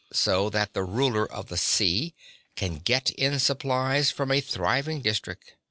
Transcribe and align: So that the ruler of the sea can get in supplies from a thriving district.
So 0.11 0.49
that 0.49 0.73
the 0.73 0.81
ruler 0.81 1.31
of 1.31 1.45
the 1.49 1.57
sea 1.57 2.15
can 2.55 2.77
get 2.79 3.11
in 3.11 3.37
supplies 3.37 4.09
from 4.09 4.31
a 4.31 4.41
thriving 4.41 5.01
district. 5.01 5.53